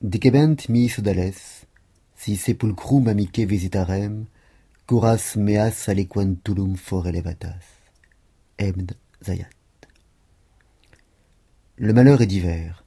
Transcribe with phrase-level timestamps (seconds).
[0.00, 0.56] Dicebent
[2.16, 4.26] si sepulcrum amice visitarem,
[4.88, 7.62] curas meas aliquantulum for elevatas.
[8.58, 8.88] Ebn
[9.22, 9.46] Zayat.
[11.76, 12.84] Le malheur est divers.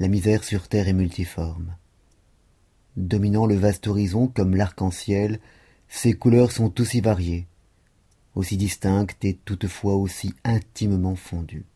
[0.00, 1.76] La misère sur terre est multiforme.
[2.96, 5.38] Dominant le vaste horizon comme l'arc-en-ciel,
[5.86, 7.46] ses couleurs sont aussi variées,
[8.34, 11.66] aussi distinctes et toutefois aussi intimement fondues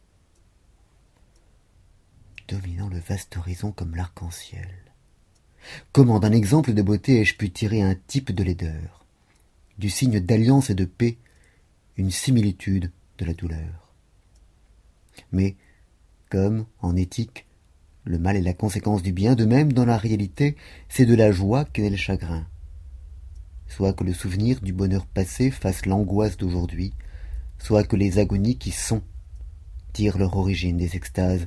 [2.53, 4.69] dominant le vaste horizon comme l'arc-en-ciel.
[5.91, 9.07] Comment d'un exemple de beauté ai-je pu tirer un type de laideur,
[9.79, 11.17] du signe d'alliance et de paix,
[11.97, 13.95] une similitude de la douleur?
[15.31, 15.57] Mais,
[16.29, 17.47] comme, en éthique,
[18.05, 20.57] le mal est la conséquence du bien, de même, dans la réalité,
[20.91, 22.47] c'est de la joie qu'est le chagrin.
[23.67, 26.93] Soit que le souvenir du bonheur passé fasse l'angoisse d'aujourd'hui,
[27.59, 29.03] soit que les agonies qui sont
[29.95, 31.47] tirent leur origine des extases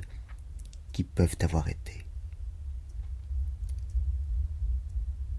[1.04, 2.04] peuvent avoir été.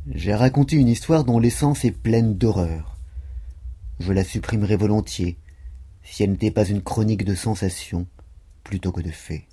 [0.09, 2.97] J'ai raconté une histoire dont l'essence est pleine d'horreur.
[3.99, 5.37] Je la supprimerais volontiers
[6.03, 8.07] si elle n'était pas une chronique de sensations
[8.63, 9.43] plutôt que de faits.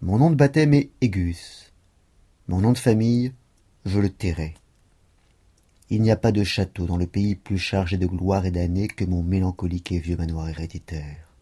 [0.00, 1.72] Mon nom de baptême est Égus.
[2.46, 3.32] Mon nom de famille,
[3.84, 4.54] je le tairai.
[5.90, 8.88] Il n'y a pas de château dans le pays plus chargé de gloire et d'années
[8.88, 11.34] que mon mélancolique et vieux manoir héréditaire.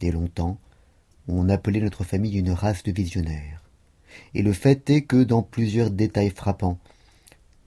[0.00, 0.58] Dès longtemps,
[1.36, 3.62] on appelait notre famille une race de visionnaires.
[4.34, 6.78] Et le fait est que dans plusieurs détails frappants,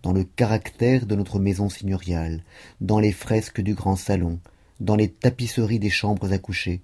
[0.04, 2.44] dans le caractère de notre maison seigneuriale,
[2.82, 4.40] dans les fresques du grand salon,
[4.80, 6.82] dans les tapisseries des chambres à coucher,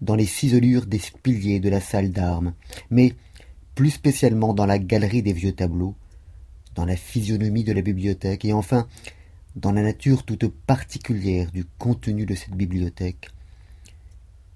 [0.00, 2.52] dans les ciselures des piliers de la salle d'armes,
[2.90, 3.14] mais
[3.74, 5.94] plus spécialement dans la galerie des vieux tableaux,
[6.74, 8.86] dans la physionomie de la bibliothèque, et enfin
[9.56, 13.30] dans la nature toute particulière du contenu de cette bibliothèque,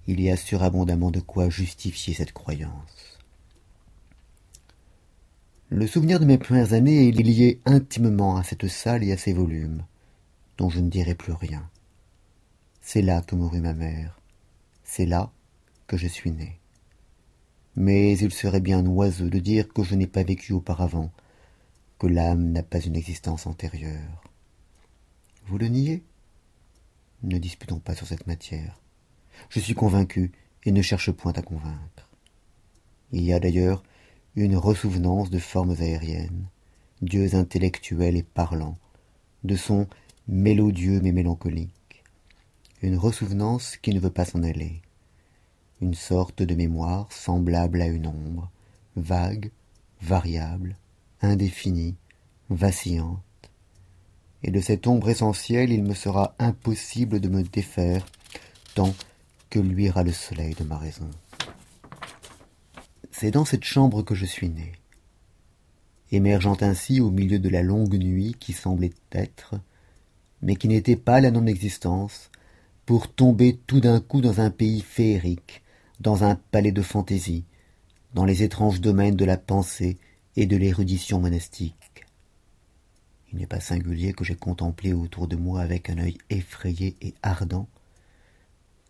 [0.06, 3.18] il y a surabondamment de quoi justifier cette croyance.
[5.68, 9.32] Le souvenir de mes premières années est lié intimement à cette salle et à ses
[9.32, 9.84] volumes,
[10.58, 11.68] dont je ne dirai plus rien.
[12.80, 14.20] C'est là que mourut ma mère,
[14.84, 15.32] c'est là
[15.86, 16.58] que je suis né.
[17.74, 21.10] Mais il serait bien oiseux de dire que je n'ai pas vécu auparavant,
[21.98, 24.24] que l'âme n'a pas une existence antérieure.
[25.46, 26.02] Vous le niez?
[27.22, 28.81] Ne disputons pas sur cette matière.
[29.50, 30.32] Je suis convaincu
[30.64, 32.08] et ne cherche point à convaincre.
[33.12, 33.82] Il y a d'ailleurs
[34.36, 36.46] une ressouvenance de formes aériennes,
[37.02, 38.78] dieux intellectuels et parlants,
[39.44, 39.86] de sons
[40.28, 42.04] mélodieux mais mélancoliques,
[42.80, 44.80] une ressouvenance qui ne veut pas s'en aller,
[45.80, 48.50] une sorte de mémoire semblable à une ombre,
[48.96, 49.50] vague,
[50.00, 50.76] variable,
[51.20, 51.96] indéfinie,
[52.50, 53.20] vacillante.
[54.42, 58.06] Et de cette ombre essentielle il me sera impossible de me défaire,
[58.74, 58.94] tant
[59.52, 61.10] que luira le soleil de ma raison.
[63.10, 64.72] C'est dans cette chambre que je suis né.
[66.10, 69.56] Émergeant ainsi au milieu de la longue nuit qui semblait être,
[70.40, 72.30] mais qui n'était pas la non-existence,
[72.86, 75.62] pour tomber tout d'un coup dans un pays féerique,
[76.00, 77.44] dans un palais de fantaisie,
[78.14, 79.98] dans les étranges domaines de la pensée
[80.34, 82.06] et de l'érudition monastique.
[83.30, 87.12] Il n'est pas singulier que j'ai contemplé autour de moi avec un œil effrayé et
[87.22, 87.68] ardent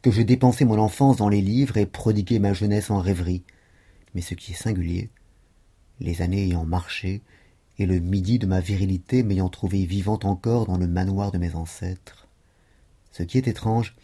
[0.03, 3.45] que je dépensais mon enfance dans les livres et prodiguais ma jeunesse en rêveries.
[4.15, 5.11] Mais ce qui est singulier,
[6.01, 7.23] les années ayant marché,
[7.79, 11.55] et le midi de ma virilité m'ayant trouvé vivant encore dans le manoir de mes
[11.55, 12.29] ancêtres,
[13.13, 13.95] ce qui est étrange,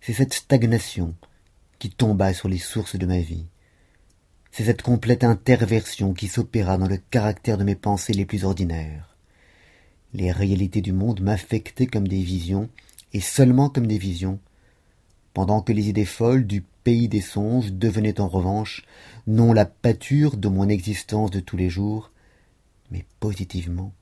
[0.00, 1.14] c'est cette stagnation
[1.78, 3.46] qui tomba sur les sources de ma vie.
[4.50, 9.16] C'est cette complète interversion qui s'opéra dans le caractère de mes pensées les plus ordinaires.
[10.14, 12.70] Les réalités du monde m'affectaient comme des visions,
[13.12, 14.40] et seulement comme des visions,
[15.36, 18.86] pendant que les idées folles du pays des songes devenaient en revanche
[19.26, 22.10] non la pâture de mon existence de tous les jours,
[22.90, 23.92] mais positivement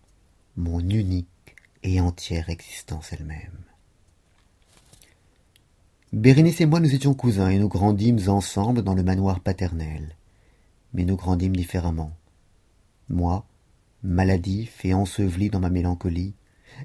[0.56, 3.64] mon unique et entière existence elle-même.
[6.12, 10.14] Bérénice et moi nous étions cousins et nous grandîmes ensemble dans le manoir paternel.
[10.92, 12.12] Mais nous grandîmes différemment.
[13.08, 13.44] Moi,
[14.04, 16.34] maladif et enseveli dans ma mélancolie,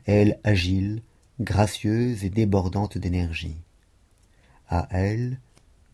[0.08, 1.04] elle agile,
[1.40, 3.62] gracieuse et débordante d'énergie
[4.70, 5.40] à elle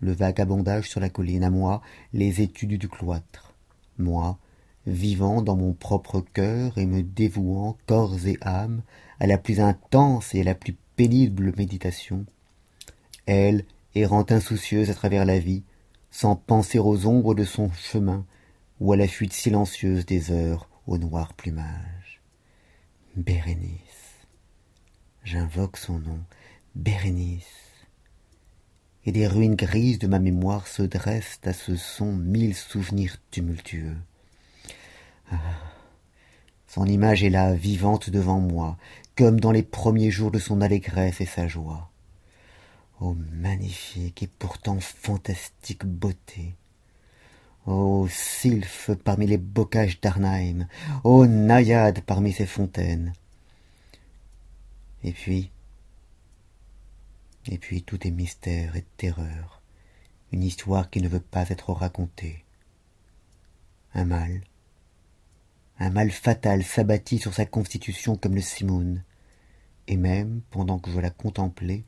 [0.01, 1.81] le vagabondage sur la colline, à moi
[2.13, 3.53] les études du cloître,
[3.97, 4.37] moi
[4.85, 8.83] vivant dans mon propre cœur et me dévouant corps et âme
[9.19, 12.25] à la plus intense et à la plus pénible méditation,
[13.25, 15.63] elle errant insoucieuse à travers la vie,
[16.11, 18.25] sans penser aux ombres de son chemin
[18.79, 22.21] ou à la fuite silencieuse des heures au noir plumage.
[23.15, 23.79] Bérénice.
[25.23, 26.19] J'invoque son nom.
[26.75, 27.64] Bérénice
[29.05, 33.95] et des ruines grises de ma mémoire se dressent à ce son mille souvenirs tumultueux.
[35.31, 35.37] Ah,
[36.67, 38.77] son image est là vivante devant moi
[39.15, 41.89] comme dans les premiers jours de son allégresse et sa joie.
[42.99, 46.55] Ô magnifique et pourtant fantastique beauté.
[47.65, 50.67] Ô sylphe parmi les bocages d'arnheim
[51.03, 53.13] ô naïade parmi ces fontaines.
[55.03, 55.49] Et puis
[57.47, 59.61] et puis tout est mystère et terreur.
[60.31, 62.43] Une histoire qui ne veut pas être racontée.
[63.93, 64.41] Un mal.
[65.79, 69.03] Un mal fatal s'abattit sur sa constitution comme le simoun
[69.87, 71.83] et même pendant que je la contemplais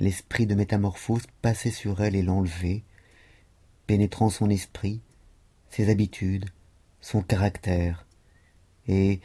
[0.00, 2.82] l'esprit de métamorphose passait sur elle et l'enlevait
[3.86, 5.00] pénétrant son esprit
[5.68, 6.50] ses habitudes
[7.00, 8.06] son caractère.
[8.86, 9.20] Et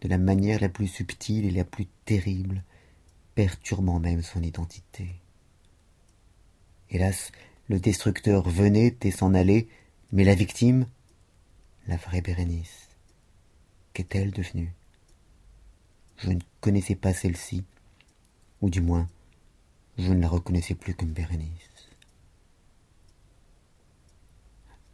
[0.00, 2.62] de la manière la plus subtile et la plus terrible
[3.38, 5.14] perturbant même son identité.
[6.90, 7.30] Hélas
[7.68, 9.68] le destructeur venait et s'en allait
[10.10, 10.86] mais la victime
[11.86, 12.88] la vraie bérénice
[13.92, 14.72] qu'est-elle devenue?
[16.16, 17.62] Je ne connaissais pas celle-ci
[18.60, 19.06] ou du moins
[19.98, 21.90] je ne la reconnaissais plus comme bérénice.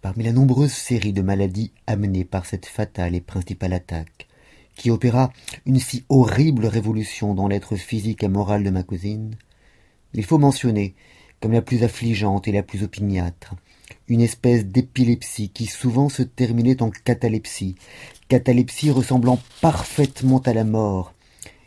[0.03, 4.29] Parmi la nombreuse série de maladies amenées par cette fatale et principale attaque
[4.77, 5.33] qui opéra
[5.67, 9.37] une si horrible révolution dans l'être physique et moral de ma cousine
[10.15, 10.95] il faut mentionner
[11.41, 13.55] comme la plus affligeante et la plus opiniâtre
[14.09, 17.77] une espèce d'épilepsie qui souvent se terminait en catalepsie
[18.29, 21.15] catalepsie ressemblant parfaitement à la mort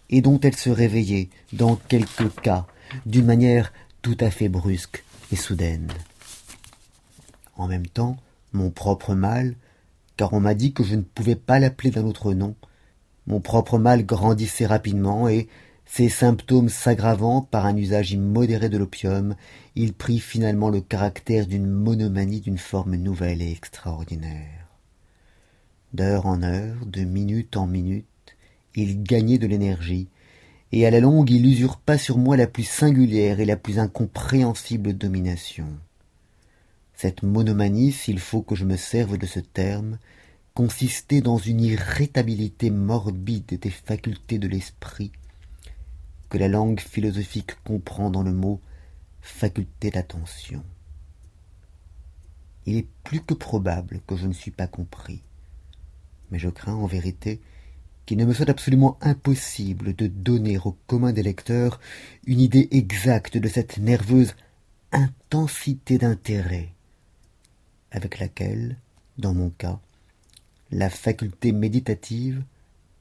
[0.10, 2.68] et dont elle se réveillait dans quelques cas
[3.06, 5.92] d'une manière tout à fait brusque et soudaine.
[7.56, 8.18] En même temps
[8.54, 9.56] mon propre mal
[10.16, 12.56] car on m'a dit que je ne pouvais pas l'appeler d'un autre nom
[13.28, 15.48] mon propre mal grandissait rapidement et
[15.86, 19.36] ses symptômes s'aggravant par un usage immodéré de l'opium
[19.76, 24.68] il prit finalement le caractère d'une monomanie d'une forme nouvelle et extraordinaire.
[25.94, 28.06] D'heure en heure de minute en minute
[28.76, 30.08] il gagnait de l'énergie
[30.72, 34.94] et à la longue il usurpa sur moi la plus singulière et la plus incompréhensible
[34.94, 35.68] domination.
[36.94, 39.98] Cette monomanie s'il faut que je me serve de ce terme
[40.58, 45.12] consistait dans une irritabilité morbide des facultés de l'esprit
[46.30, 48.60] que la langue philosophique comprend dans le mot
[49.22, 50.64] faculté d'attention.
[52.66, 55.22] Il est plus que probable que je ne suis pas compris
[56.32, 57.40] mais je crains en vérité
[58.08, 61.80] qu'il ne me soit absolument impossible de donner au commun des lecteurs
[62.26, 64.34] une idée exacte de cette nerveuse
[64.92, 66.74] intensité d'intérêt
[67.92, 68.80] avec laquelle
[69.20, 69.80] dans mon cas
[70.72, 72.44] la faculté méditative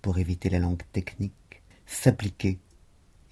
[0.03, 2.59] pour éviter la langue technique s'appliquait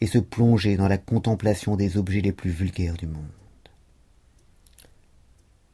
[0.00, 3.25] et se plongeait dans la contemplation des objets les plus vulgaires du monde.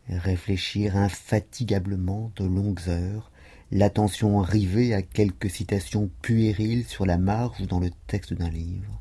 [0.09, 3.31] Réfléchir infatigablement de longues heures
[3.73, 9.01] l'attention rivée à quelques citations puériles sur la marge ou dans le texte d'un livre.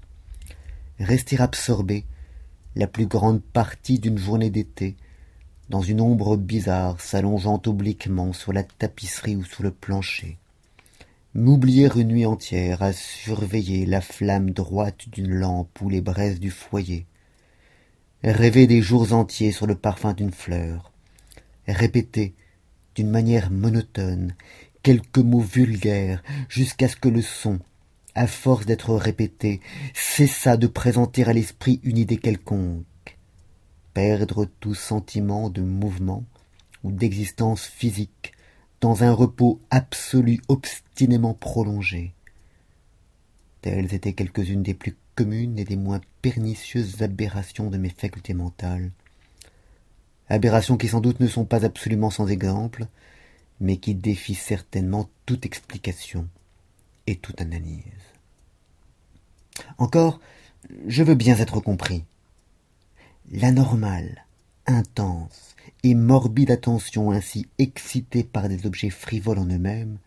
[1.00, 2.06] Rester absorbé
[2.76, 4.96] la plus grande partie d'une journée d'été
[5.70, 10.38] dans une ombre bizarre s'allongeant obliquement sur la tapisserie ou sur le plancher.
[11.36, 16.50] M'oublier une nuit entière à surveiller la flamme droite d'une lampe ou les braises du
[16.50, 17.06] foyer.
[18.24, 20.92] Rêver des jours entiers sur le parfum d'une fleur.
[21.68, 22.34] Répéter
[22.96, 24.34] d'une manière monotone
[24.82, 27.60] quelques mots vulgaires jusqu'à ce que le son
[28.16, 29.62] à force d'être répété
[29.94, 32.84] cessât de présenter à l'esprit une idée quelconque
[33.94, 36.24] perdre tout sentiment de mouvement
[36.84, 38.34] ou d'existence physique
[38.82, 42.14] dans un repos absolu obstinément prolongé.
[43.62, 48.92] Telles étaient quelques-unes des plus communes et des moins pernicieuses aberrations de mes facultés mentales.
[50.30, 52.88] Aberrations qui sans doute ne sont pas absolument sans exemple
[53.60, 56.30] mais qui défient certainement toute explication
[57.08, 57.84] et toute analyse.
[59.78, 60.20] Encore
[60.88, 62.06] je veux bien être compris
[63.32, 64.26] l'anormale
[64.66, 69.98] intense et morbide attention ainsi excitée par des objets frivoles en eux-mêmes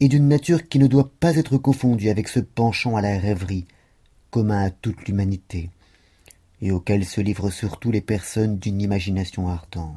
[0.00, 3.66] est d'une nature qui ne doit pas être confondue avec ce penchant à la rêverie
[4.30, 5.70] commun à toute l'humanité
[6.62, 9.94] et auquel se livrent surtout les personnes d'une imagination ardente.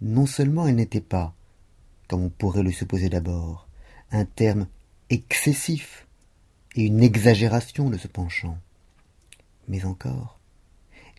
[0.00, 1.34] Non seulement elle n'était pas
[2.08, 3.68] comme on pourrait le supposer d'abord
[4.10, 4.66] un terme
[5.10, 6.06] excessif
[6.74, 8.58] et une exagération de ce penchant
[9.68, 10.38] mais encore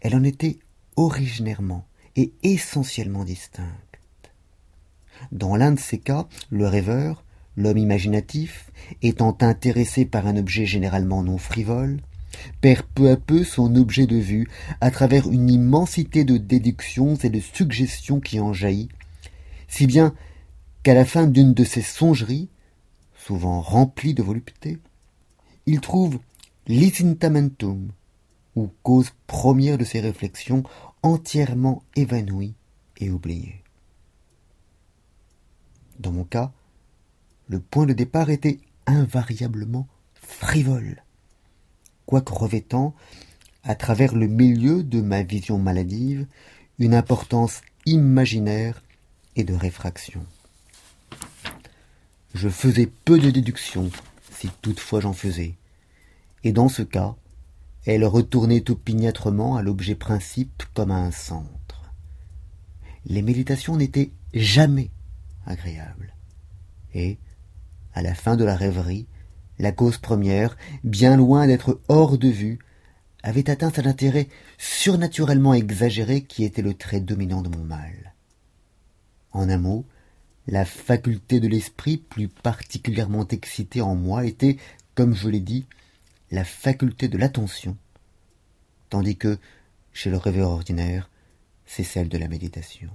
[0.03, 0.59] elle en était
[0.95, 3.69] originairement et essentiellement distincte.
[5.31, 7.23] Dans l'un de ces cas le rêveur
[7.55, 11.99] l'homme imaginatif étant intéressé par un objet généralement non frivole
[12.61, 14.47] perd peu à peu son objet de vue
[14.81, 18.89] à travers une immensité de déductions et de suggestions qui en jaillit,
[19.67, 20.13] si bien
[20.81, 22.49] qu'à la fin d'une de ses songeries,
[23.15, 24.79] souvent remplies de volupté,
[25.65, 26.19] il trouve
[28.55, 30.63] ou cause première de ses réflexions,
[31.01, 32.53] entièrement évanouie
[32.97, 33.63] et oubliée.
[35.99, 36.51] Dans mon cas,
[37.47, 41.03] le point de départ était invariablement frivole,
[42.05, 42.95] quoique revêtant,
[43.63, 46.27] à travers le milieu de ma vision maladive,
[46.79, 48.83] une importance imaginaire
[49.35, 50.25] et de réfraction.
[52.33, 53.91] Je faisais peu de déductions,
[54.31, 55.55] si toutefois j'en faisais,
[56.43, 57.15] et dans ce cas,
[57.85, 61.91] elle retournait opiniâtrement à l'objet principe comme à un centre.
[63.05, 64.91] Les méditations n'étaient jamais
[65.45, 66.13] agréables,
[66.93, 67.17] et,
[67.93, 69.07] à la fin de la rêverie,
[69.59, 72.59] la cause première, bien loin d'être hors de vue,
[73.23, 78.13] avait atteint cet intérêt surnaturellement exagéré qui était le trait dominant de mon mal.
[79.31, 79.85] En un mot,
[80.47, 84.57] la faculté de l'esprit plus particulièrement excitée en moi était,
[84.95, 85.65] comme je l'ai dit,
[86.33, 87.77] la faculté de l'attention,
[88.89, 89.37] tandis que,
[89.93, 91.11] chez le rêveur ordinaire,
[91.67, 92.89] c'est celle de la méditation.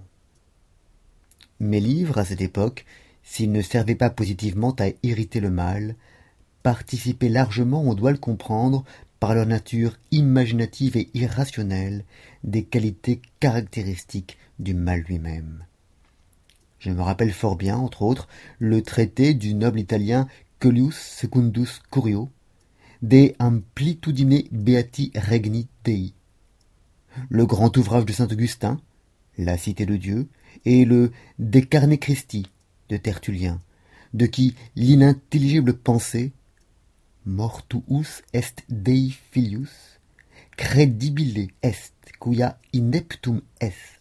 [1.60, 2.84] Mes livres, à cette époque,
[3.22, 5.94] s'ils ne servaient pas positivement à irriter le mal,
[6.64, 8.84] participaient largement, on doit le comprendre,
[9.20, 12.04] par leur nature imaginative et irrationnelle,
[12.42, 15.64] des qualités caractéristiques du mal lui-même.
[16.80, 18.26] Je me rappelle fort bien, entre autres,
[18.58, 20.26] le traité du noble italien
[20.58, 22.30] Coelius Secundus Curio,
[23.00, 26.14] De Amplitudine Beati Regni Dei,
[27.28, 28.80] le grand ouvrage de saint Augustin,
[29.36, 30.26] La Cité de Dieu,
[30.64, 32.46] et le De Carne Christi
[32.88, 33.60] de Tertullien,
[34.14, 36.32] de qui l'inintelligible pensée
[37.24, 40.00] mortuus est Dei filius,
[40.56, 44.00] credibile est quia ineptum est,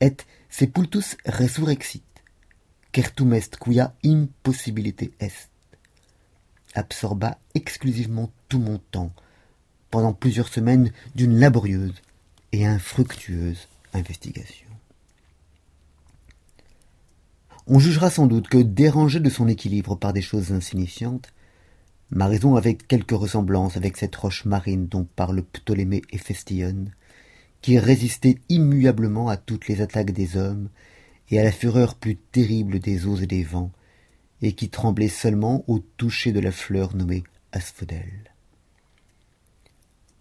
[0.00, 0.16] et
[0.50, 2.04] sepultus resurrexit,
[2.94, 5.50] certum est quia impossibilité est,
[6.76, 9.12] absorba exclusivement tout mon temps,
[9.90, 11.94] pendant plusieurs semaines d'une laborieuse
[12.52, 14.66] et infructueuse investigation.
[17.66, 21.32] On jugera sans doute que, dérangé de son équilibre par des choses insignifiantes,
[22.10, 26.20] ma raison avait quelque ressemblance avec cette roche marine dont parlent Ptolémée et
[27.62, 30.68] qui résistait immuablement à toutes les attaques des hommes
[31.30, 33.72] et à la fureur plus terrible des eaux et des vents,
[34.42, 38.32] et qui tremblait seulement au toucher de la fleur nommée asphodèle.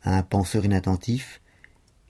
[0.03, 1.41] À un penseur inattentif,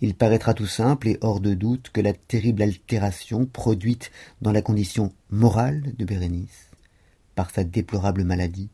[0.02, 4.62] il paraîtra tout simple et hors de doute que la terrible altération produite dans la
[4.62, 6.70] condition morale de Bérénice,
[7.34, 8.70] par sa déplorable maladie,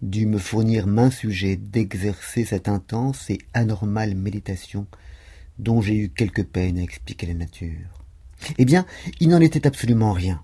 [0.00, 4.86] dut me fournir main sujet d'exercer cette intense et anormale méditation
[5.58, 8.04] dont j'ai eu quelque peine à expliquer la nature.
[8.56, 8.86] Eh bien,
[9.20, 10.42] il n'en était absolument rien.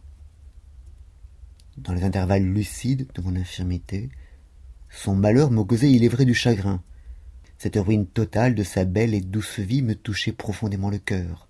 [1.76, 4.09] Dans les intervalles lucides de mon infirmité,
[4.90, 6.81] son malheur me causait, il est vrai, du chagrin.
[7.59, 11.49] Cette ruine totale de sa belle et douce vie me touchait profondément le cœur.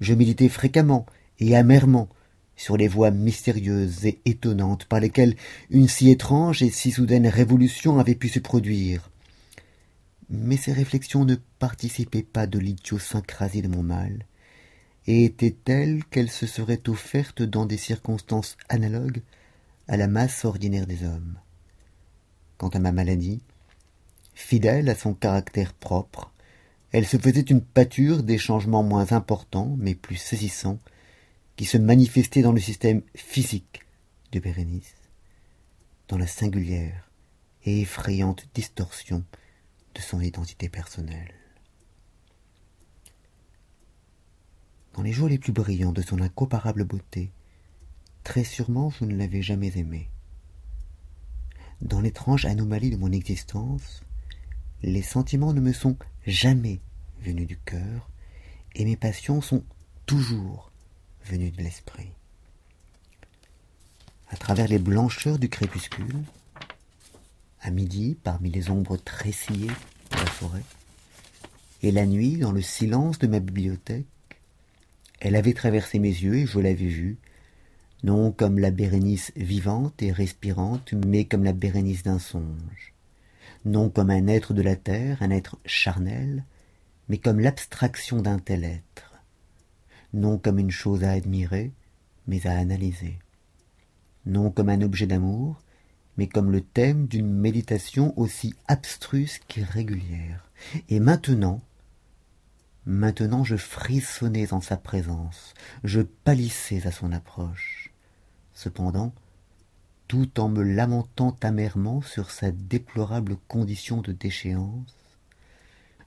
[0.00, 1.06] Je méditais fréquemment
[1.38, 2.10] et amèrement
[2.54, 5.36] sur les voies mystérieuses et étonnantes par lesquelles
[5.70, 9.10] une si étrange et si soudaine révolution avait pu se produire.
[10.28, 14.26] Mais ces réflexions ne participaient pas de l'idiosyncrasie de mon mal,
[15.06, 19.22] et étaient telles qu'elles se seraient offertes dans des circonstances analogues
[19.88, 21.38] à la masse ordinaire des hommes?
[22.58, 23.40] Quant à ma maladie,
[24.34, 26.32] fidèle à son caractère propre,
[26.92, 30.78] elle se faisait une pâture des changements moins importants mais plus saisissants
[31.56, 33.82] qui se manifestait dans le système physique
[34.32, 34.94] de Bérénice,
[36.08, 37.10] dans la singulière
[37.64, 39.24] et effrayante distorsion
[39.94, 41.39] de son identité personnelle.
[44.94, 47.30] Dans les jours les plus brillants de son incomparable beauté,
[48.24, 50.08] très sûrement je ne l'avais jamais aimée.
[51.80, 54.02] Dans l'étrange anomalie de mon existence,
[54.82, 56.80] les sentiments ne me sont jamais
[57.22, 58.08] venus du cœur,
[58.74, 59.64] et mes passions sont
[60.06, 60.70] toujours
[61.24, 62.12] venu de l'esprit.
[64.28, 66.24] À travers les blancheurs du crépuscule,
[67.62, 70.64] à midi, parmi les ombres tressillées de la forêt,
[71.82, 74.06] et la nuit, dans le silence de ma bibliothèque,
[75.20, 77.18] elle avait traversé mes yeux et je l'avais vue,
[78.02, 82.94] non comme la Bérénice vivante et respirante, mais comme la Bérénice d'un songe,
[83.64, 86.44] non comme un être de la terre, un être charnel,
[87.08, 89.14] mais comme l'abstraction d'un tel être.
[90.14, 91.72] Non comme une chose à admirer,
[92.26, 93.18] mais à analyser,
[94.26, 95.60] non comme un objet d'amour,
[96.16, 100.50] mais comme le thème d'une méditation aussi abstruse qu'irrégulière.
[100.88, 101.60] Et maintenant,
[102.86, 107.92] maintenant je frissonnais en sa présence, je pâlissais à son approche.
[108.52, 109.14] Cependant,
[110.08, 114.96] tout en me lamentant amèrement sur sa déplorable condition de déchéance,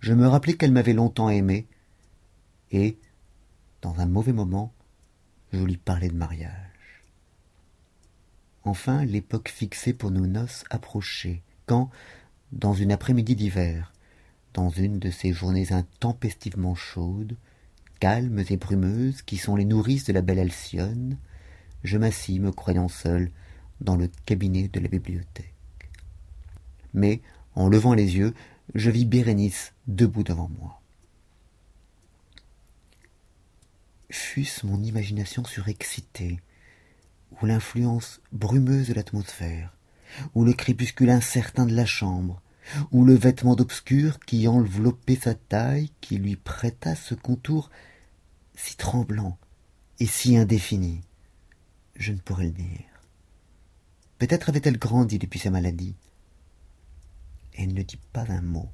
[0.01, 1.67] je me rappelai qu'elle m'avait longtemps aimé,
[2.71, 2.97] et,
[3.81, 4.73] dans un mauvais moment,
[5.53, 7.05] je lui parlai de mariage.
[8.65, 11.89] Enfin, l'époque fixée pour nos noces approchait, quand,
[12.51, 13.92] dans une après-midi d'hiver,
[14.53, 17.35] dans une de ces journées intempestivement chaudes,
[17.99, 21.17] calmes et brumeuses qui sont les nourrices de la belle Alcyone,
[21.83, 23.31] je m'assis, me croyant seul,
[23.81, 25.53] dans le cabinet de la bibliothèque.
[26.93, 27.21] Mais,
[27.55, 28.33] en levant les yeux,
[28.75, 30.81] je vis Bérénice debout devant moi.
[34.09, 36.39] Fût-ce mon imagination surexcitée,
[37.41, 39.75] ou l'influence brumeuse de l'atmosphère,
[40.35, 42.41] ou le crépuscule incertain de la chambre,
[42.91, 47.69] ou le vêtement d'obscur qui enveloppait sa taille, qui lui prêta ce contour
[48.55, 49.37] si tremblant
[49.99, 51.01] et si indéfini,
[51.95, 52.85] je ne pourrais le dire.
[54.17, 55.95] Peut-être avait-elle grandi depuis sa maladie.
[57.55, 58.69] Elle ne dit pas un mot,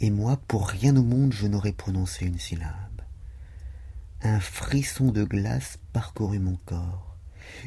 [0.00, 3.02] et moi, pour rien au monde, je n'aurais prononcé une syllabe.
[4.22, 7.16] Un frisson de glace parcourut mon corps.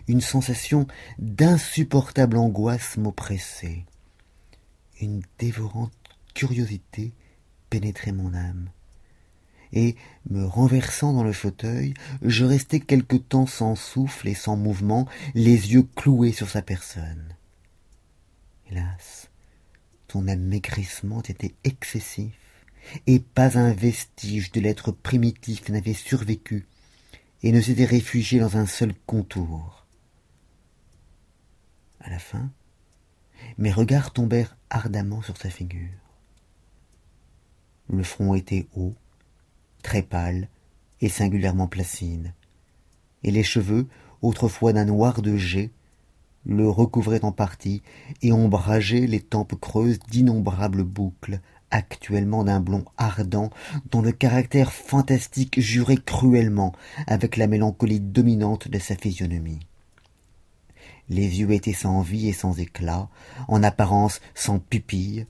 [0.08, 0.88] Une sensation
[1.20, 3.86] d'insupportable angoisse m'oppressait.
[5.02, 5.92] Une dévorante
[6.34, 7.14] curiosité
[7.70, 8.70] pénétrait mon âme
[9.74, 9.96] et,
[10.30, 15.74] me renversant dans le fauteuil, je restai quelque temps sans souffle et sans mouvement, les
[15.74, 17.36] yeux cloués sur sa personne.
[18.70, 19.30] Hélas,
[20.12, 22.34] son amaigrissement était excessif,
[23.08, 26.68] et pas un vestige de l'être primitif n'avait survécu
[27.44, 29.86] et ne s'était réfugié dans un seul contour.
[32.00, 32.50] À la fin,
[33.58, 35.90] mes regards tombèrent ardemment sur sa figure.
[37.90, 38.96] Le front était haut,
[39.84, 40.50] très pâle
[41.02, 42.34] et singulièrement placide,
[43.24, 43.88] et les cheveux,
[44.22, 45.72] autrefois d'un noir de jet,
[46.46, 47.82] le recouvraient en partie
[48.22, 51.40] et ombrageaient les tempes creuses d'innombrables boucles,
[51.72, 53.50] actuellement d'un blond ardent
[53.92, 56.74] dont le caractère fantastique jurait cruellement
[57.08, 59.60] avec la mélancolie dominante de sa physionomie.
[61.10, 63.10] Les yeux étaient sans vie et sans éclat,
[63.48, 65.28] en apparence sans pupille,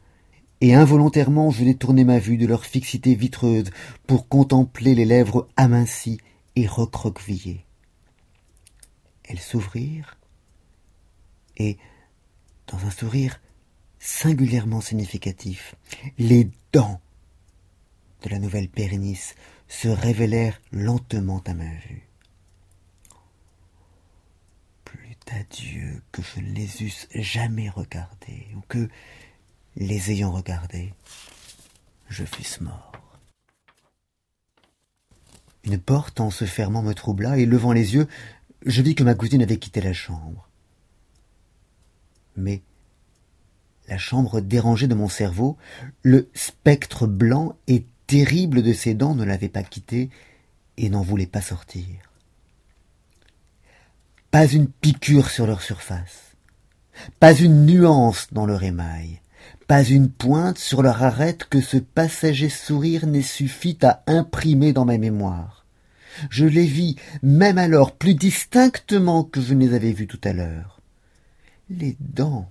[0.62, 3.70] et involontairement je détournai ma vue de leur fixité vitreuse
[4.08, 6.20] pour contempler les lèvres amincies
[6.56, 7.66] et recroquevillées.
[9.26, 10.18] Elles s'ouvrirent,
[11.58, 11.78] et,
[12.68, 13.40] dans un sourire
[14.00, 15.76] singulièrement significatif,
[16.18, 17.02] les dents
[18.24, 19.36] de la nouvelle Pérénice
[19.68, 22.08] se révélèrent lentement à ma vue.
[24.84, 28.90] Plus à Dieu que je ne les eusse jamais regardées, ou que,
[29.76, 30.94] les ayant regardés,
[32.10, 32.92] je fusse mort.
[35.64, 38.08] Une porte en se fermant me troubla, et levant les yeux,
[38.66, 40.48] je vis que ma cousine avait quitté la chambre.
[42.36, 42.62] Mais,
[43.88, 45.58] la chambre dérangée de mon cerveau,
[46.04, 50.10] le spectre blanc et terrible de ses dents ne l'avait pas quitté
[50.78, 52.05] et n'en voulait pas sortir.
[54.36, 56.36] Pas une piqûre sur leur surface,
[57.22, 59.22] pas une nuance dans leur émail,
[59.66, 64.84] pas une pointe sur leur arête que ce passager sourire n'ait suffi à imprimer dans
[64.84, 65.66] ma mémoire.
[66.30, 70.34] Je les vis, même alors, plus distinctement que je ne les avais vus tout à
[70.34, 70.82] l'heure.
[71.70, 72.50] Les dents,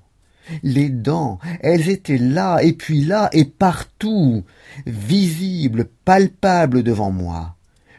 [0.63, 4.43] les dents, elles étaient là, et puis là, et partout,
[4.87, 7.57] visibles, palpables devant moi,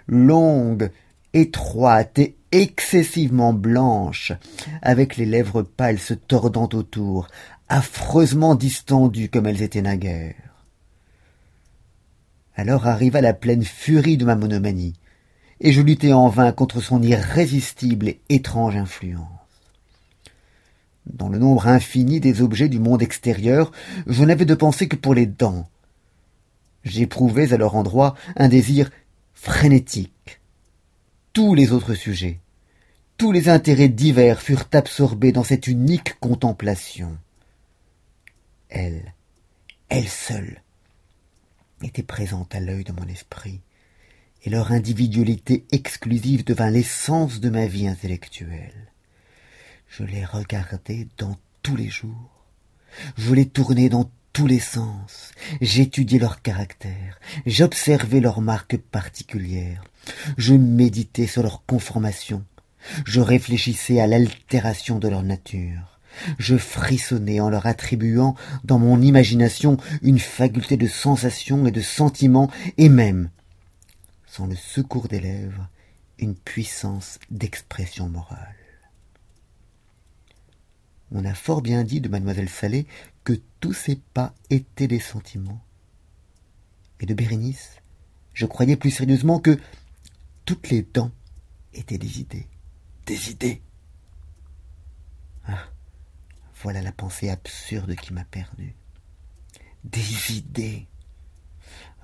[0.08, 0.90] longues,
[1.36, 4.32] étroites et excessivement blanches,
[4.82, 7.28] avec les lèvres pâles se tordant autour,
[7.68, 10.36] affreusement distendues comme elles étaient naguère.
[12.56, 14.94] Alors arriva la pleine furie de ma monomanie,
[15.60, 19.28] et je luttai en vain contre son irrésistible et étrange influence.
[21.06, 23.72] Dans le nombre infini des objets du monde extérieur,
[24.08, 25.70] je n'avais de pensée que pour les dents.
[26.86, 28.90] J'éprouvais à leur endroit un désir
[29.34, 30.40] frénétique.
[31.34, 32.40] Tous les autres sujets,
[33.18, 37.18] tous les intérêts divers furent absorbés dans cette unique contemplation.
[38.70, 39.14] Elle,
[39.90, 40.62] elle seule,
[41.82, 43.62] était présente à l'œil de mon esprit,
[44.44, 48.92] et leur individualité exclusive devint l'essence de ma vie intellectuelle.
[49.88, 52.46] Je les regardais dans tous les jours,
[53.18, 59.84] je les tournais dans tous les sens, j'étudiais leur caractère, j'observais leurs marques particulières,
[60.38, 62.44] je méditais sur leur conformation,
[63.06, 66.00] je réfléchissais à l'altération de leur nature,
[66.40, 72.50] je frissonnais en leur attribuant dans mon imagination une faculté de sensation et de sentiment,
[72.78, 73.30] et même,
[74.28, 75.68] sans le secours des lèvres,
[76.20, 78.56] une puissance d'expression morale.
[81.12, 82.88] On a fort bien dit de mademoiselle Salé
[83.24, 85.62] que tous ces pas étaient des sentiments.
[87.00, 87.82] Et de Bérénice,
[88.34, 89.58] je croyais plus sérieusement que
[90.46, 91.12] toutes les dents
[91.74, 92.48] étaient des idées.
[93.06, 93.62] Des idées.
[95.48, 95.64] Ah,
[96.62, 98.76] voilà la pensée absurde qui m'a perdu.
[99.84, 100.88] Des idées.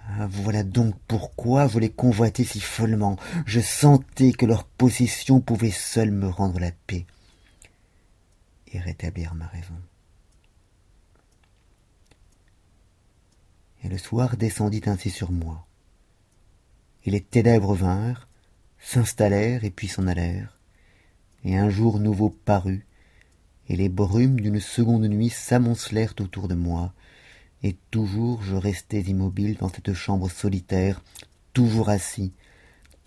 [0.07, 3.17] Ah, voilà donc pourquoi je les convoitais si follement.
[3.45, 7.05] Je sentais que leur possession pouvait seule me rendre la paix
[8.67, 9.79] et rétablir ma raison.
[13.83, 15.65] Et le soir descendit ainsi sur moi.
[17.03, 18.27] Et les ténèbres vinrent,
[18.79, 20.60] s'installèrent et puis s'en allèrent,
[21.43, 22.85] et un jour nouveau parut,
[23.67, 26.93] et les brumes d'une seconde nuit s'amoncelèrent autour de moi,
[27.63, 31.01] et toujours je restais immobile dans cette chambre solitaire,
[31.53, 32.33] toujours assis,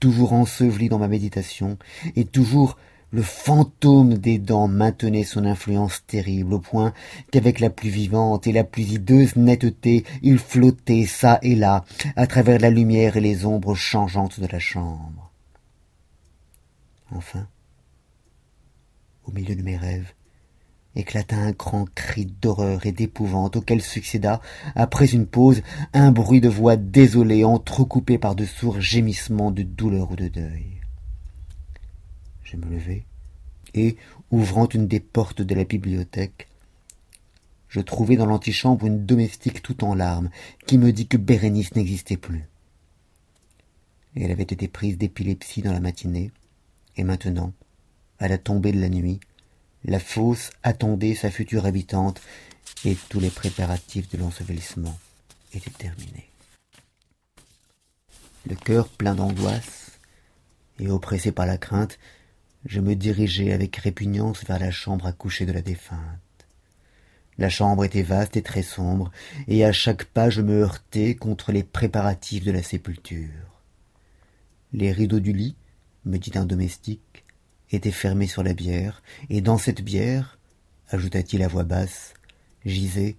[0.01, 1.79] toujours enseveli dans ma méditation,
[2.17, 2.77] et toujours
[3.15, 6.93] le fantôme des dents maintenait son influence terrible au point
[7.31, 11.85] qu'avec la plus vivante et la plus hideuse netteté il flottait çà et là
[12.17, 15.31] à travers la lumière et les ombres changeantes de la chambre.
[17.13, 17.47] Enfin
[19.27, 20.13] au milieu de mes rêves
[20.97, 24.41] éclata un grand cri d'horreur et d'épouvante auquel succéda
[24.77, 30.13] après une pause un bruit de voix désolée entrecoupé par de sourds gémissements de douleur
[30.13, 30.81] ou de deuil.
[32.45, 33.05] Je me levai
[33.75, 33.97] et
[34.31, 36.49] ouvrant une des portes de la bibliothèque
[37.75, 40.31] je trouvai dans l'antichambre une domestique tout en larmes
[40.65, 42.45] qui me dit que bérénice n'existait plus.
[44.15, 46.31] Elle avait été prise d'épilepsie dans la matinée
[46.97, 47.53] et maintenant
[48.19, 49.21] à la tombée de la nuit.
[49.85, 52.21] La fosse attendait sa future habitante
[52.85, 54.99] et tous les préparatifs de l'ensevelissement
[55.53, 56.31] étaient terminés.
[58.47, 59.93] Le cœur plein d'angoisse
[60.79, 61.99] et oppressé par la crainte
[62.67, 65.99] je me dirigeai avec répugnance vers la chambre à coucher de la défunte.
[67.37, 69.11] La chambre était vaste et très sombre
[69.49, 73.61] et à chaque pas je me heurtai contre les préparatifs de la sépulture.
[74.73, 75.57] Les rideaux du lit
[76.05, 77.14] me dit un domestique
[77.79, 80.39] fermés sur la bière et dans cette bière
[80.89, 82.15] ajouta-t-il à voix basse
[82.65, 83.17] gisait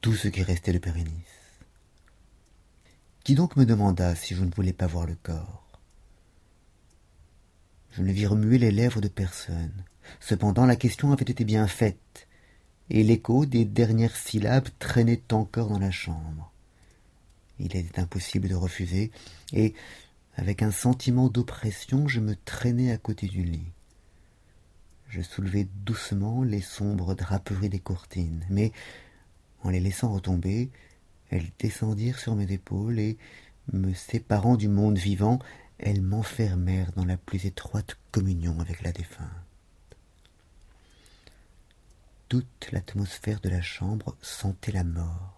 [0.00, 1.40] tout ce qui restait de bérénice
[3.24, 5.78] qui donc me demanda si je ne voulais pas voir le corps?
[7.92, 9.84] Je ne vis remuer les lèvres de personne.
[10.20, 12.26] Cependant la question avait été bien faite
[12.88, 16.50] et l'écho des dernières syllabes traînait encore dans la chambre.
[17.58, 19.10] Il était impossible de refuser
[19.52, 19.74] et
[20.40, 23.72] avec un sentiment d'oppression je me traînai à côté du lit.
[25.10, 28.72] Je soulevai doucement les sombres draperies des courtines mais
[29.62, 30.70] en les laissant retomber
[31.28, 33.18] elles descendirent sur mes épaules et
[33.74, 35.40] me séparant du monde vivant
[35.78, 39.28] elles m'enfermèrent dans la plus étroite communion avec la défunte.
[42.30, 45.36] Toute l'atmosphère de la chambre sentait la mort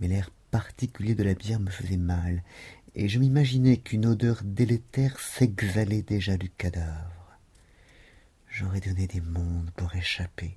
[0.00, 2.42] mais l'air particulier de la bière me faisait mal
[2.98, 7.38] et je m'imaginais qu'une odeur délétère s'exhalait déjà du cadavre.
[8.50, 10.56] J'aurais donné des mondes pour échapper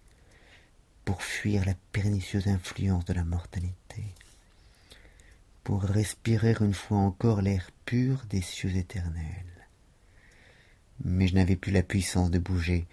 [1.06, 4.06] pour fuir la pernicieuse influence de la mortalité
[5.63, 9.67] pour respirer une fois encore l'air pur des cieux éternels.
[11.06, 12.88] Mais je n'avais plus la puissance de bouger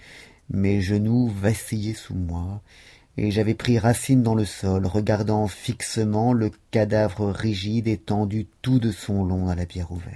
[0.51, 2.63] mes genoux vacillaient sous moi
[3.19, 8.93] et j'avais pris racine dans le sol regardant fixement le cadavre rigide étendu tout de
[8.93, 10.15] son long dans la pierre ouverte.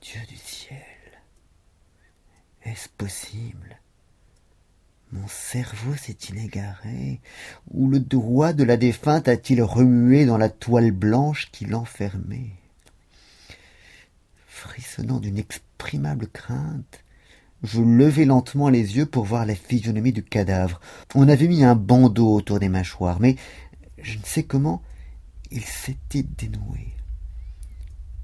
[0.00, 0.78] Dieu du ciel
[2.64, 3.78] est-ce possible?
[5.12, 7.20] Mon cerveau s'est-il égaré
[7.70, 12.50] ou le doigt de la défunte a-t-il remué dans la toile blanche qui l'enfermait?
[14.48, 17.04] Frissonnant d'une exprimable crainte
[17.66, 20.80] je levai lentement les yeux pour voir la physionomie du cadavre.
[21.14, 23.36] On avait mis un bandeau autour des mâchoires mais
[24.02, 24.82] je ne sais comment
[25.50, 26.94] il s'était dénoué.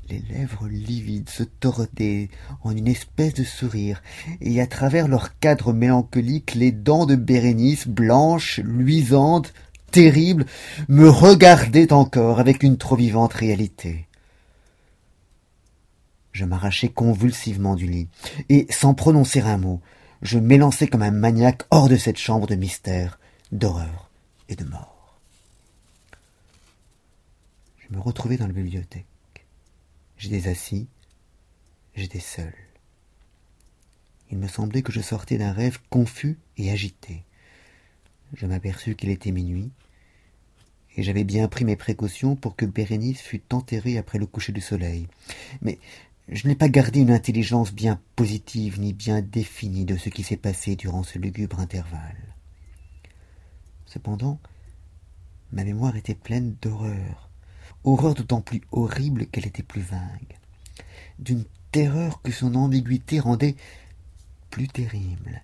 [0.08, 2.28] Les lèvres livides se tordaient
[2.62, 4.02] en une espèce de sourire
[4.40, 9.54] et à travers leur cadre mélancolique les dents de bérénice blanches luisantes
[9.90, 10.46] terribles
[10.88, 14.06] me regardaient encore avec une trop vivante réalité
[16.32, 18.08] je m'arrachai convulsivement du lit
[18.48, 19.80] et sans prononcer un mot
[20.22, 23.18] je m'élançai comme un maniaque hors de cette chambre de mystère
[23.50, 24.08] d'horreur
[24.48, 25.18] et de mort.
[27.78, 29.04] Je me retrouvai dans la bibliothèque.
[30.16, 30.86] J'étais assis.
[31.96, 32.54] J'étais seul.
[34.30, 37.24] Il me semblait que je sortais d'un rêve confus et agité.
[38.34, 39.72] Je m'aperçus qu'il était minuit
[40.96, 44.60] et j'avais bien pris mes précautions pour que bérénice fût enterrée après le coucher du
[44.60, 45.08] soleil.
[45.60, 45.78] Mais
[46.28, 50.36] je n'ai pas gardé une intelligence bien positive ni bien définie de ce qui s'est
[50.36, 52.34] passé durant ce lugubre intervalle.
[53.86, 54.38] Cependant
[55.52, 57.28] ma mémoire était pleine d'horreur
[57.84, 60.38] horreur d'autant plus horrible qu'elle était plus vague
[61.18, 63.56] d'une terreur que son ambiguïté rendait
[64.50, 65.42] plus terrible.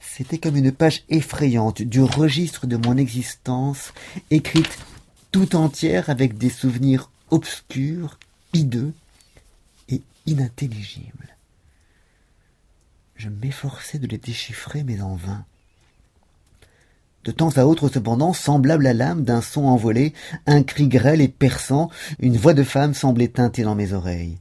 [0.00, 3.92] C'était comme une page effrayante du registre de mon existence
[4.30, 4.78] écrite
[5.32, 8.18] tout entière avec des souvenirs obscurs
[8.52, 8.94] hideux
[10.26, 11.36] inintelligibles
[13.16, 15.44] je m'efforçai de les déchiffrer mais en vain.
[17.24, 20.12] De temps à autre cependant semblable à l'âme d'un son envolé
[20.46, 24.38] un cri grêle et perçant une voix de femme semblait tinter dans mes oreilles.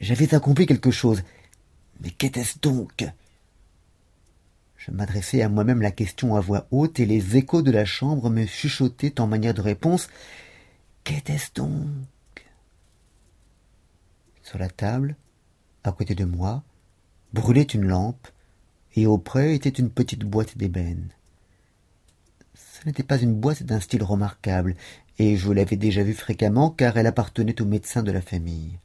[0.00, 1.22] J'avais accompli quelque chose.
[2.00, 3.06] Mais qu'était-ce donc?
[4.76, 8.30] Je m'adressai à moi-même la question à voix haute et les échos de la chambre
[8.30, 10.08] me chuchotaient en manière de réponse.
[11.04, 11.86] Qu'était-ce donc?
[14.46, 15.16] Sur la table
[15.82, 16.62] à côté de moi
[17.32, 18.28] brûlait une lampe
[18.94, 21.10] et auprès était une petite boîte d'ébène.
[22.54, 24.76] Ce n'était pas une boîte d'un style remarquable
[25.18, 28.78] et je l'avais déjà vue fréquemment car elle appartenait au médecin de la famille.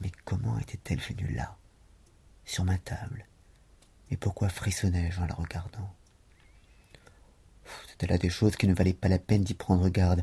[0.00, 1.56] Mais comment était-elle venue là
[2.44, 3.26] sur ma table?
[4.10, 5.94] Et pourquoi frissonnais-je en la regardant?
[7.88, 10.22] C'était là des choses qui ne valaient pas la peine d'y prendre garde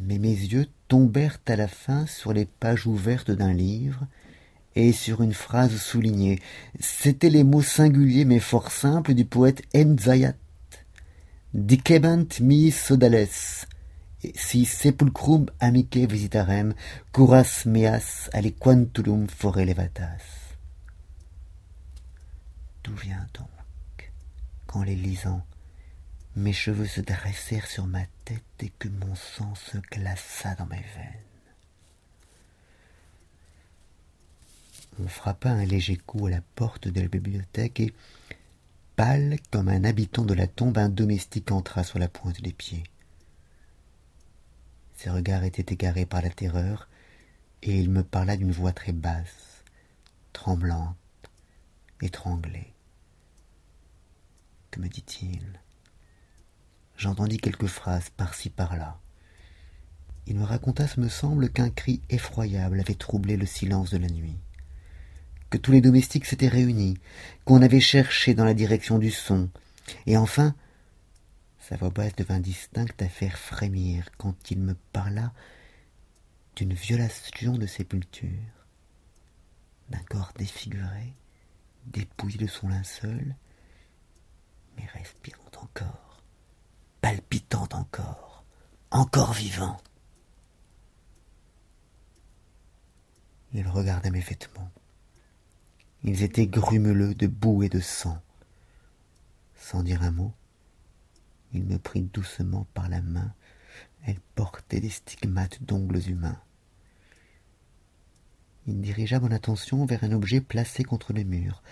[0.00, 4.06] mais mes yeux tombèrent à la fin sur les pages ouvertes d'un livre
[4.74, 6.40] et sur une phrase soulignée.
[6.78, 10.34] C'étaient les mots singuliers mais fort simples du poète Enzayat
[11.52, 13.66] dicebant mi sodales
[14.34, 16.74] si sepulcrum amice visitarem
[17.12, 20.54] curas meas aliquantulum fore levatas.
[22.84, 24.12] D'où vient donc
[24.66, 25.44] qu'en les lisant
[26.36, 30.76] mes cheveux se dressèrent sur ma tête et que mon sang se glaça dans mes
[30.76, 31.24] veines.
[34.98, 37.94] On frappa un léger coup à la porte de la bibliothèque et
[38.96, 42.84] pâle comme un habitant de la tombe un domestique entra sur la pointe des pieds.
[44.96, 46.88] Ses regards étaient égarés par la terreur
[47.62, 49.64] et il me parla d'une voix très basse
[50.32, 50.96] tremblante
[52.02, 52.72] étranglé
[54.70, 55.60] que me dit-il?
[57.00, 59.00] J'entendis quelques phrases par-ci par-là.
[60.26, 64.08] Il me raconta ce me semble qu'un cri effroyable avait troublé le silence de la
[64.08, 64.36] nuit.
[65.48, 66.98] Que tous les domestiques s'étaient réunis
[67.46, 69.48] qu'on avait cherché dans la direction du son.
[70.06, 70.54] Et enfin
[71.58, 75.32] sa voix basse devint distincte à faire frémir quand il me parla
[76.56, 78.28] d'une violation de sépulture
[79.88, 81.14] d'un corps défiguré
[81.86, 83.34] dépouillé de son linceul,
[84.76, 86.09] mais respirant encore,
[87.00, 88.44] palpitant encore,
[88.90, 89.80] encore vivant.
[93.52, 94.70] Il regardait mes vêtements.
[96.04, 98.20] Ils étaient grumeleux de boue et de sang.
[99.56, 100.32] Sans dire un mot,
[101.52, 103.34] il me prit doucement par la main.
[104.06, 106.40] Elle portait des stigmates d'ongles humains.
[108.66, 111.62] Il dirigea mon attention vers un objet placé contre le mur.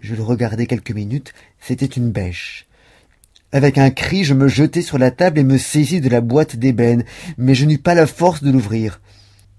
[0.00, 2.66] Je le regardai quelques minutes, c'était une bêche.
[3.52, 6.56] Avec un cri, je me jetai sur la table et me saisis de la boîte
[6.56, 7.04] d'ébène,
[7.38, 9.00] mais je n'eus pas la force de l'ouvrir.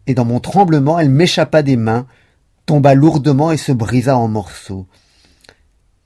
[0.07, 2.05] Et dans mon tremblement, elle m'échappa des mains,
[2.65, 4.87] tomba lourdement et se brisa en morceaux.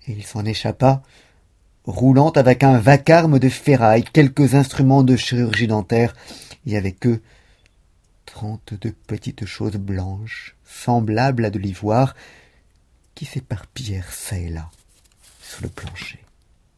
[0.07, 1.01] Et il s'en échappa,
[1.85, 6.15] roulant avec un vacarme de ferraille, quelques instruments de chirurgie dentaire,
[6.65, 7.21] et avec eux
[8.25, 12.15] trente-deux petites choses blanches, semblables à de l'ivoire,
[13.15, 14.69] qui s'éparpillèrent çà et là
[15.41, 16.19] sur le plancher.